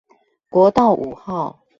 [0.49, 1.59] 國道五號